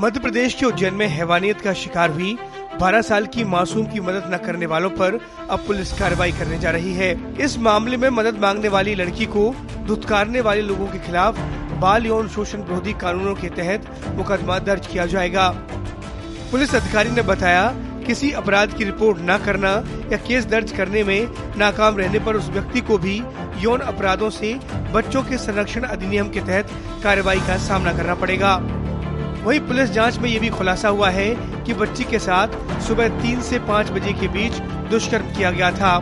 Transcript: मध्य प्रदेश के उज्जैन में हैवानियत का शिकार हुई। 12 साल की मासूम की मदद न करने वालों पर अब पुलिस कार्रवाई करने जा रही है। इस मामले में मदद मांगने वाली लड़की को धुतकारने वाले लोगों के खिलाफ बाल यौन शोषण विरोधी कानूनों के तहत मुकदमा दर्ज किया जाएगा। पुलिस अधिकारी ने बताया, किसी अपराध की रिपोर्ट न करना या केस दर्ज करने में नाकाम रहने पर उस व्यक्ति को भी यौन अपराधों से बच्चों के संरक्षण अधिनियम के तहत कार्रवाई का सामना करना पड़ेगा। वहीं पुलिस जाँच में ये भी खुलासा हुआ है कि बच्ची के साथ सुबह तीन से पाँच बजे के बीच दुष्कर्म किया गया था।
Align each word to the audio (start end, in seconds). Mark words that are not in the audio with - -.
मध्य 0.00 0.20
प्रदेश 0.20 0.54
के 0.54 0.66
उज्जैन 0.66 0.94
में 0.94 1.06
हैवानियत 1.08 1.60
का 1.60 1.72
शिकार 1.72 2.10
हुई। 2.10 2.36
12 2.80 3.02
साल 3.02 3.26
की 3.26 3.44
मासूम 3.44 3.86
की 3.86 4.00
मदद 4.00 4.30
न 4.34 4.36
करने 4.36 4.66
वालों 4.66 4.90
पर 4.90 5.18
अब 5.50 5.64
पुलिस 5.66 5.92
कार्रवाई 5.92 6.32
करने 6.32 6.58
जा 6.58 6.70
रही 6.70 6.92
है। 6.94 7.10
इस 7.36 7.58
मामले 7.58 7.96
में 7.96 8.08
मदद 8.10 8.38
मांगने 8.38 8.68
वाली 8.68 8.94
लड़की 8.94 9.26
को 9.26 9.42
धुतकारने 9.86 10.40
वाले 10.40 10.62
लोगों 10.62 10.86
के 10.86 10.98
खिलाफ 10.98 11.38
बाल 11.80 12.06
यौन 12.06 12.28
शोषण 12.28 12.62
विरोधी 12.62 12.92
कानूनों 12.92 13.34
के 13.34 13.48
तहत 13.50 13.86
मुकदमा 14.16 14.58
दर्ज 14.58 14.86
किया 14.86 15.06
जाएगा। 15.06 15.48
पुलिस 16.50 16.74
अधिकारी 16.74 17.10
ने 17.10 17.22
बताया, 17.22 17.68
किसी 18.06 18.30
अपराध 18.32 18.72
की 18.72 18.84
रिपोर्ट 18.84 19.18
न 19.20 19.38
करना 19.38 19.70
या 20.12 20.16
केस 20.18 20.46
दर्ज 20.46 20.72
करने 20.72 21.04
में 21.04 21.28
नाकाम 21.58 21.96
रहने 21.96 22.18
पर 22.18 22.36
उस 22.36 22.48
व्यक्ति 22.48 22.80
को 22.80 22.98
भी 22.98 23.22
यौन 23.58 23.80
अपराधों 23.80 24.30
से 24.30 24.58
बच्चों 24.92 25.22
के 25.22 25.38
संरक्षण 25.38 25.82
अधिनियम 25.82 26.28
के 26.28 26.40
तहत 26.40 26.70
कार्रवाई 27.02 27.40
का 27.40 27.56
सामना 27.58 27.92
करना 27.92 28.14
पड़ेगा। 28.14 28.58
वहीं 29.42 29.60
पुलिस 29.60 29.90
जाँच 29.90 30.18
में 30.18 30.28
ये 30.30 30.38
भी 30.38 30.48
खुलासा 30.48 30.88
हुआ 30.88 31.10
है 31.10 31.28
कि 31.64 31.74
बच्ची 31.74 32.04
के 32.04 32.18
साथ 32.18 32.80
सुबह 32.80 33.08
तीन 33.22 33.40
से 33.40 33.58
पाँच 33.58 33.90
बजे 33.90 34.12
के 34.12 34.28
बीच 34.28 34.58
दुष्कर्म 34.90 35.26
किया 35.26 35.50
गया 35.50 35.70
था। 35.70 35.98